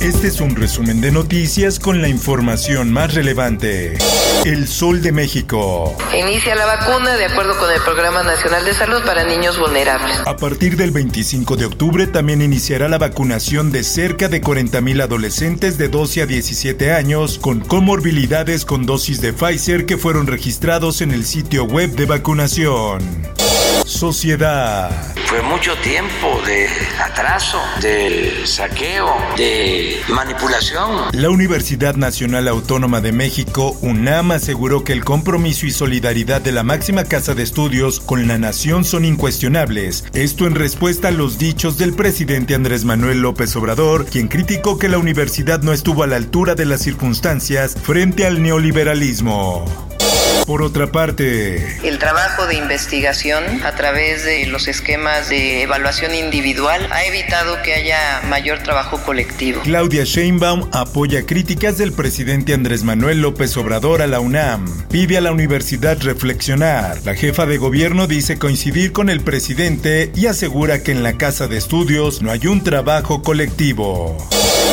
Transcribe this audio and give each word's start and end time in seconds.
Este 0.00 0.28
es 0.28 0.42
un 0.42 0.54
resumen 0.54 1.00
de 1.00 1.10
noticias 1.10 1.78
con 1.78 2.02
la 2.02 2.08
información 2.08 2.92
más 2.92 3.14
relevante. 3.14 3.96
El 4.44 4.68
Sol 4.68 5.00
de 5.00 5.10
México. 5.10 5.96
Inicia 6.14 6.54
la 6.54 6.66
vacuna 6.66 7.16
de 7.16 7.24
acuerdo 7.24 7.58
con 7.58 7.72
el 7.72 7.80
Programa 7.80 8.22
Nacional 8.22 8.66
de 8.66 8.74
Salud 8.74 9.02
para 9.06 9.24
Niños 9.24 9.58
Vulnerables. 9.58 10.18
A 10.26 10.36
partir 10.36 10.76
del 10.76 10.90
25 10.90 11.56
de 11.56 11.64
octubre 11.64 12.06
también 12.06 12.42
iniciará 12.42 12.90
la 12.90 12.98
vacunación 12.98 13.72
de 13.72 13.82
cerca 13.82 14.28
de 14.28 14.42
40.000 14.42 15.02
adolescentes 15.02 15.78
de 15.78 15.88
12 15.88 16.22
a 16.22 16.26
17 16.26 16.92
años 16.92 17.38
con 17.38 17.60
comorbilidades 17.60 18.66
con 18.66 18.84
dosis 18.84 19.22
de 19.22 19.32
Pfizer 19.32 19.86
que 19.86 19.96
fueron 19.96 20.26
registrados 20.26 21.00
en 21.00 21.10
el 21.10 21.24
sitio 21.24 21.64
web 21.64 21.90
de 21.96 22.04
vacunación. 22.04 23.45
Sociedad. 23.86 24.90
Fue 25.26 25.40
mucho 25.42 25.72
tiempo 25.78 26.40
de 26.44 26.68
atraso, 27.00 27.60
de 27.80 28.44
saqueo, 28.44 29.14
de 29.36 30.00
manipulación. 30.08 31.10
La 31.12 31.30
Universidad 31.30 31.94
Nacional 31.94 32.48
Autónoma 32.48 33.00
de 33.00 33.12
México, 33.12 33.76
UNAM, 33.82 34.32
aseguró 34.32 34.82
que 34.82 34.92
el 34.92 35.04
compromiso 35.04 35.66
y 35.66 35.70
solidaridad 35.70 36.40
de 36.40 36.50
la 36.50 36.64
máxima 36.64 37.04
casa 37.04 37.34
de 37.36 37.44
estudios 37.44 38.00
con 38.00 38.26
la 38.26 38.38
nación 38.38 38.84
son 38.84 39.04
incuestionables. 39.04 40.04
Esto 40.14 40.48
en 40.48 40.56
respuesta 40.56 41.08
a 41.08 41.12
los 41.12 41.38
dichos 41.38 41.78
del 41.78 41.94
presidente 41.94 42.56
Andrés 42.56 42.84
Manuel 42.84 43.22
López 43.22 43.54
Obrador, 43.54 44.06
quien 44.06 44.26
criticó 44.26 44.80
que 44.80 44.88
la 44.88 44.98
universidad 44.98 45.62
no 45.62 45.72
estuvo 45.72 46.02
a 46.02 46.08
la 46.08 46.16
altura 46.16 46.56
de 46.56 46.66
las 46.66 46.82
circunstancias 46.82 47.76
frente 47.80 48.26
al 48.26 48.42
neoliberalismo. 48.42 49.85
Por 50.46 50.62
otra 50.62 50.86
parte, 50.92 51.76
el 51.82 51.98
trabajo 51.98 52.46
de 52.46 52.54
investigación 52.54 53.42
a 53.64 53.74
través 53.74 54.24
de 54.24 54.46
los 54.46 54.68
esquemas 54.68 55.28
de 55.28 55.62
evaluación 55.62 56.14
individual 56.14 56.86
ha 56.92 57.04
evitado 57.04 57.60
que 57.64 57.74
haya 57.74 58.22
mayor 58.28 58.60
trabajo 58.62 59.02
colectivo. 59.02 59.62
Claudia 59.62 60.04
Sheinbaum 60.04 60.68
apoya 60.72 61.26
críticas 61.26 61.78
del 61.78 61.92
presidente 61.92 62.54
Andrés 62.54 62.84
Manuel 62.84 63.22
López 63.22 63.56
Obrador 63.56 64.02
a 64.02 64.06
la 64.06 64.20
UNAM. 64.20 64.86
Pide 64.88 65.18
a 65.18 65.20
la 65.20 65.32
universidad 65.32 66.00
reflexionar. 66.00 66.98
La 67.04 67.14
jefa 67.14 67.44
de 67.44 67.58
gobierno 67.58 68.06
dice 68.06 68.38
coincidir 68.38 68.92
con 68.92 69.10
el 69.10 69.22
presidente 69.22 70.12
y 70.14 70.26
asegura 70.26 70.84
que 70.84 70.92
en 70.92 71.02
la 71.02 71.18
casa 71.18 71.48
de 71.48 71.56
estudios 71.56 72.22
no 72.22 72.30
hay 72.30 72.46
un 72.46 72.62
trabajo 72.62 73.20
colectivo. 73.22 74.16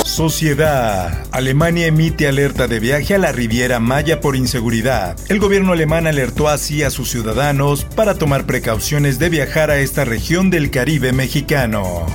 Sociedad. 0.06 1.26
Alemania 1.32 1.88
emite 1.88 2.28
alerta 2.28 2.68
de 2.68 2.80
viaje 2.80 3.16
a 3.16 3.18
la 3.18 3.32
Riviera 3.32 3.80
Maya 3.80 4.20
por 4.20 4.36
inseguridad. 4.36 5.18
El 5.30 5.40
gobierno 5.40 5.63
alemán 5.72 6.08
alertó 6.08 6.50
así 6.50 6.84
a 6.84 6.90
sus 6.90 7.10
ciudadanos 7.10 7.86
para 7.86 8.16
tomar 8.16 8.46
precauciones 8.46 9.20
de 9.20 9.30
viajar 9.30 9.72
a 9.72 9.78
esta 9.78 10.04
región 10.04 10.50
del 10.50 10.72
Caribe 10.72 11.14
mexicano. 11.14 12.06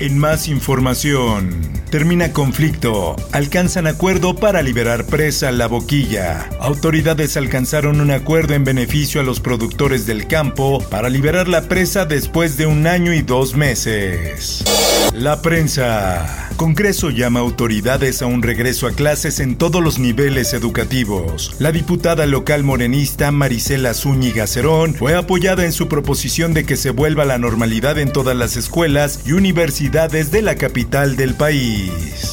En 0.00 0.18
más 0.18 0.48
información. 0.48 1.60
Termina 1.90 2.32
conflicto. 2.32 3.16
Alcanzan 3.32 3.86
acuerdo 3.86 4.34
para 4.34 4.62
liberar 4.62 5.06
presa 5.06 5.52
La 5.52 5.68
Boquilla. 5.68 6.48
Autoridades 6.58 7.36
alcanzaron 7.36 8.00
un 8.00 8.10
acuerdo 8.10 8.54
en 8.54 8.64
beneficio 8.64 9.20
a 9.20 9.24
los 9.24 9.40
productores 9.40 10.04
del 10.04 10.26
campo 10.26 10.80
para 10.90 11.08
liberar 11.08 11.48
la 11.48 11.62
presa 11.68 12.04
después 12.04 12.56
de 12.56 12.66
un 12.66 12.86
año 12.86 13.14
y 13.14 13.22
dos 13.22 13.54
meses. 13.54 14.64
La 15.14 15.42
prensa. 15.42 16.48
Congreso 16.56 17.10
llama 17.10 17.40
autoridades 17.40 18.22
a 18.22 18.26
un 18.26 18.42
regreso 18.42 18.86
a 18.86 18.92
clases 18.92 19.40
en 19.40 19.56
todos 19.56 19.82
los 19.82 19.98
niveles 19.98 20.54
educativos. 20.54 21.54
La 21.58 21.70
diputada 21.70 22.24
local 22.26 22.62
morenista 22.62 23.30
Marisela 23.30 23.94
Zúñiga 23.94 24.46
Cerón 24.46 24.94
fue 24.94 25.14
apoyada 25.14 25.64
en 25.64 25.72
su 25.72 25.88
proposición 25.88 26.54
de 26.54 26.64
que 26.64 26.76
se 26.76 26.90
vuelva 26.90 27.24
la 27.24 27.38
normalidad 27.38 27.98
en 27.98 28.12
todas 28.12 28.36
las 28.36 28.56
escuelas 28.56 29.20
y 29.26 29.32
universidades 29.32 30.30
de 30.30 30.42
la 30.42 30.54
capital 30.54 31.16
del 31.16 31.34
país. 31.34 32.31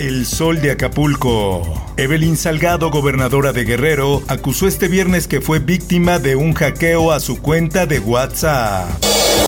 El 0.00 0.26
sol 0.26 0.60
de 0.60 0.72
Acapulco. 0.72 1.62
Evelyn 1.96 2.36
Salgado, 2.36 2.90
gobernadora 2.90 3.54
de 3.54 3.64
Guerrero, 3.64 4.22
acusó 4.28 4.68
este 4.68 4.88
viernes 4.88 5.26
que 5.26 5.40
fue 5.40 5.58
víctima 5.58 6.18
de 6.18 6.36
un 6.36 6.52
hackeo 6.52 7.12
a 7.12 7.20
su 7.20 7.40
cuenta 7.40 7.86
de 7.86 7.98
WhatsApp. 7.98 8.86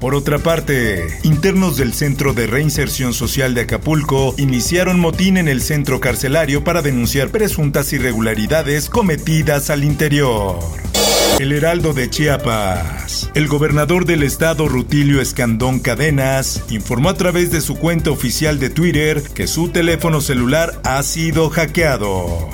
Por 0.01 0.15
otra 0.15 0.39
parte, 0.39 1.19
internos 1.23 1.77
del 1.77 1.93
Centro 1.93 2.33
de 2.33 2.47
Reinserción 2.47 3.13
Social 3.13 3.55
de 3.55 3.63
Acapulco 3.63 4.35
iniciaron 4.39 4.99
motín 4.99 5.37
en 5.37 5.49
el 5.49 5.61
centro 5.61 6.01
carcelario 6.01 6.65
para 6.65 6.81
denunciar 6.81 7.29
presuntas 7.29 7.93
irregularidades 7.93 8.89
cometidas 8.89 9.69
al 9.69 9.85
interior. 9.85 10.59
El 11.39 11.53
Heraldo 11.53 11.93
de 11.93 12.11
Chiapas. 12.11 13.31
El 13.35 13.47
gobernador 13.47 14.05
del 14.05 14.23
estado 14.23 14.69
Rutilio 14.69 15.21
Escandón 15.21 15.79
Cadenas 15.79 16.65
informó 16.71 17.11
a 17.11 17.15
través 17.15 17.53
de 17.53 17.61
su 17.61 17.77
cuenta 17.77 18.11
oficial 18.11 18.59
de 18.59 18.71
Twitter 18.71 19.23
que 19.23 19.47
su 19.47 19.69
teléfono 19.69 20.21
celular 20.21 20.81
ha 20.83 21.03
sido 21.03 21.49
hackeado. 21.51 22.49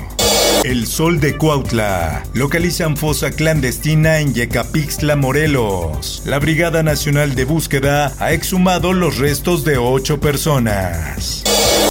El 0.63 0.87
Sol 0.87 1.19
de 1.19 1.37
Cuautla. 1.37 2.23
Localizan 2.33 2.97
fosa 2.97 3.31
clandestina 3.31 4.19
en 4.19 4.33
Yecapixtla, 4.33 5.15
Morelos. 5.15 6.23
La 6.25 6.39
Brigada 6.39 6.81
Nacional 6.81 7.35
de 7.35 7.45
Búsqueda 7.45 8.13
ha 8.19 8.33
exhumado 8.33 8.93
los 8.93 9.17
restos 9.17 9.63
de 9.63 9.77
ocho 9.77 10.19
personas. 10.19 11.43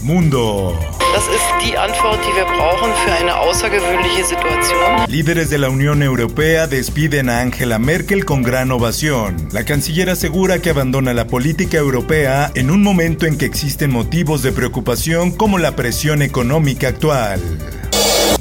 Mundo. 0.03 0.79
Das 1.15 1.25
ist 1.29 1.45
die 1.65 1.77
Antwort, 1.79 2.19
die 2.25 2.35
wir 2.37 2.45
brauchen 2.45 2.91
für 3.05 3.13
eine 3.13 3.37
außergewöhnliche 3.37 4.25
Situation. 4.25 5.07
Líderes 5.09 5.51
de 5.51 5.59
la 5.59 5.69
Unión 5.69 6.03
Europea 6.03 6.67
despiden 6.67 7.29
a 7.29 7.41
Angela 7.41 7.79
Merkel 7.79 8.25
con 8.25 8.43
gran 8.43 8.73
ovación. 8.73 9.37
La 9.53 9.65
canciller 9.65 10.11
asegura 10.11 10.59
que 10.59 10.71
abandona 10.71 11.15
la 11.15 11.27
política 11.27 11.79
europea 11.79 12.51
en 12.55 12.71
un 12.71 12.83
momento 12.83 13.27
en 13.27 13.39
que 13.39 13.47
existen 13.47 13.91
motivos 13.91 14.43
de 14.43 14.53
preocupación 14.53 15.31
como 15.31 15.59
la 15.59 15.77
presión 15.77 16.23
económica 16.23 16.89
actual. 16.89 17.41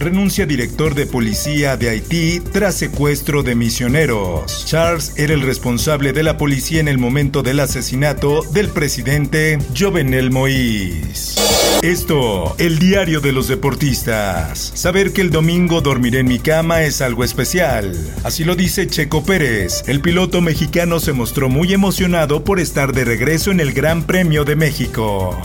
Renuncia 0.03 0.46
director 0.46 0.96
de 0.96 1.06
policía 1.06 1.78
de 1.78 1.90
Haití 1.90 2.41
tras 2.52 2.75
secuestro 2.75 3.41
de 3.41 3.56
misioneros. 3.56 4.66
Charles 4.66 5.14
era 5.16 5.34
el 5.34 5.40
responsable 5.40 6.12
de 6.12 6.24
la 6.24 6.38
policía 6.38 6.81
en 6.81 6.90
el 6.90 6.97
momento 6.97 7.41
del 7.41 7.62
asesinato 7.62 8.41
del 8.52 8.68
presidente 8.68 9.59
Jovenel 9.74 10.30
Moïse. 10.30 11.40
Esto, 11.81 12.53
el 12.58 12.80
diario 12.80 13.22
de 13.22 13.31
los 13.31 13.47
deportistas. 13.47 14.74
Saber 14.75 15.14
que 15.14 15.22
el 15.22 15.30
domingo 15.30 15.80
dormiré 15.80 16.20
en 16.20 16.28
mi 16.28 16.40
cama 16.40 16.84
es 16.84 17.02
algo 17.02 17.24
especial. 17.24 17.96
Así 18.25 18.44
lo 18.44 18.58
dice 18.58 18.88
Checo 18.88 19.24
Pérez. 19.24 19.85
El 19.88 20.02
piloto 20.02 20.41
mexicano 20.41 21.00
se 21.00 21.14
mostró 21.14 21.47
muy 21.47 21.72
emocionado 21.72 22.44
por 22.44 22.59
estar 22.59 22.91
de 22.91 23.06
regreso 23.06 23.52
en 23.52 23.62
el 23.62 23.72
Gran 23.72 24.03
Premio 24.03 24.44
de 24.44 24.58
México. 24.58 25.40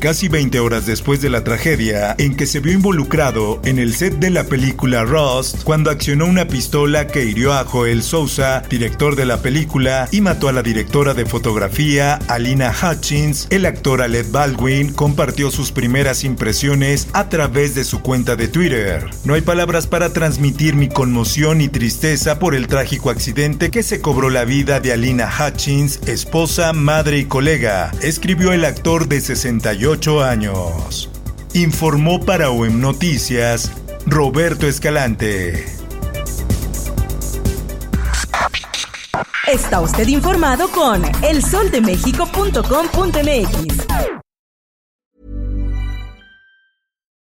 Casi 0.00 0.28
20 0.28 0.60
horas 0.60 0.86
después 0.86 1.20
de 1.22 1.30
la 1.30 1.42
tragedia 1.42 2.14
en 2.18 2.36
que 2.36 2.46
se 2.46 2.60
vio 2.60 2.72
involucrado 2.72 3.60
en 3.64 3.78
el 3.78 3.94
set 3.94 4.18
de 4.18 4.30
la 4.30 4.44
película 4.44 5.04
Rust, 5.04 5.62
cuando 5.64 5.90
accionó 5.90 6.26
una 6.26 6.46
pistola 6.48 7.06
que 7.06 7.24
hirió 7.24 7.52
a 7.52 7.64
Joel 7.64 8.02
Sousa, 8.02 8.62
director 8.68 9.16
de 9.16 9.24
la 9.24 9.42
película, 9.42 10.08
y 10.10 10.20
mató 10.20 10.48
a 10.48 10.52
la 10.52 10.62
directora 10.62 11.14
de 11.14 11.26
fotografía, 11.26 12.18
Alina 12.28 12.72
Hutchins, 12.72 13.46
el 13.50 13.64
actor 13.64 14.02
Alec 14.02 14.30
Baldwin 14.30 14.92
compartió 14.92 15.50
sus 15.50 15.72
primeras 15.72 16.24
impresiones 16.24 17.08
a 17.12 17.28
través 17.28 17.74
de 17.74 17.84
su 17.84 18.00
cuenta 18.00 18.36
de 18.36 18.48
Twitter. 18.48 19.08
No 19.24 19.34
hay 19.34 19.40
palabras 19.40 19.86
para 19.86 20.12
transmitir 20.12 20.74
mi 20.74 20.88
conmoción 20.88 21.60
y 21.60 21.68
tristeza 21.68 22.38
por 22.38 22.54
el 22.54 22.66
trágico 22.66 23.10
accidente 23.10 23.70
que 23.70 23.82
se 23.82 24.00
cobró 24.00 24.30
la 24.30 24.44
vida 24.44 24.80
de 24.80 24.92
Alina 24.92 25.28
Hutchins, 25.28 26.00
esposa, 26.06 26.72
madre 26.72 27.18
y 27.18 27.24
colega 27.24 27.92
escribió 28.02 28.52
el 28.52 28.64
actor 28.64 29.08
de 29.08 29.20
68 29.20 29.85
años. 30.22 31.08
Informó 31.54 32.18
para 32.24 32.50
OEM 32.50 32.80
Noticias 32.80 33.70
Roberto 34.04 34.66
Escalante. 34.66 35.64
Está 39.46 39.80
usted 39.80 40.08
informado 40.08 40.68
con 40.70 41.04
elsoldemexico.com.mx. 41.22 43.86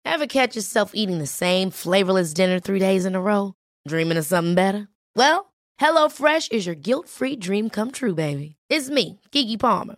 Ever 0.03 0.25
catch 0.25 0.55
yourself 0.55 0.93
eating 0.95 1.19
the 1.19 1.27
same 1.27 1.69
flavorless 1.69 2.33
dinner 2.33 2.59
three 2.59 2.79
days 2.79 3.05
in 3.05 3.13
a 3.13 3.21
row? 3.21 3.53
Dreaming 3.87 4.17
of 4.17 4.25
something 4.25 4.55
better? 4.55 4.87
Well, 5.15 5.53
HelloFresh 5.79 6.51
is 6.51 6.65
your 6.65 6.73
guilt-free 6.75 7.35
dream 7.35 7.69
come 7.69 7.91
true, 7.91 8.15
baby. 8.15 8.55
It's 8.67 8.89
me, 8.89 9.19
Kiki 9.31 9.57
Palmer. 9.57 9.97